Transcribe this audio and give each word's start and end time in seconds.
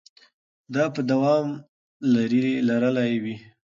دا 0.73 0.83
به 0.93 1.01
دوام 1.11 1.47
لرلی 2.13 3.15
وي. 3.23 3.35